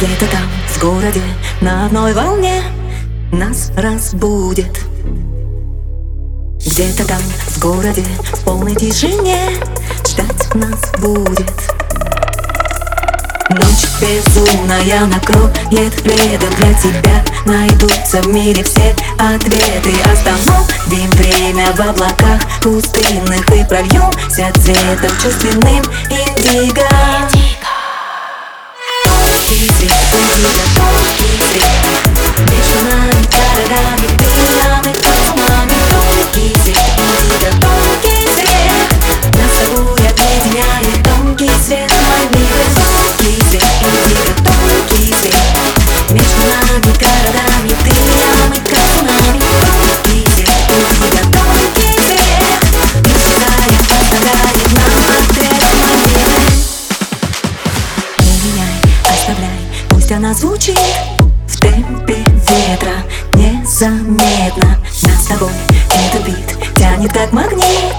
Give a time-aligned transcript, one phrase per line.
[0.00, 1.20] Где-то там, в городе,
[1.60, 2.62] на одной волне
[3.32, 4.80] Нас разбудит.
[6.64, 8.02] Где-то там, в городе,
[8.32, 9.50] в полной тишине
[10.08, 11.52] Ждать нас будет.
[13.50, 19.92] Ночь безумная накроет пледом для тебя Найдутся в мире все ответы.
[20.10, 26.89] Остановим время в облаках пустынных И прольемся цветом чувственным индиго
[60.10, 60.78] пусть она звучит
[61.46, 63.04] В темпе ветра.
[63.34, 65.52] Незаметно Нас с тобой
[65.94, 67.94] этот бит тянет как магнит.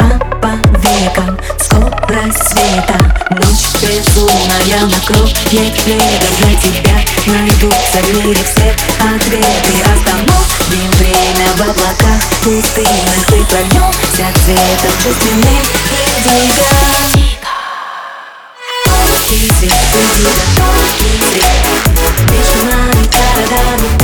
[0.00, 2.98] А по векам скорость света.
[3.30, 5.36] Ночь безумная накроет
[5.84, 9.74] пледом для тебя Найдутся в мире все ответы.
[9.82, 15.62] Остановим время в облаках пустынных И прольемся цветом чувственным
[19.32, 19.68] easy
[22.30, 24.01] 無事だい体に